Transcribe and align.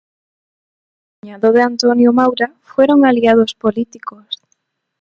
Cuñado 1.13 1.51
de 1.51 1.61
Antonio 1.61 2.11
Maura, 2.11 2.55
fueron 2.63 3.05
aliados 3.05 3.53
políticos. 3.53 4.41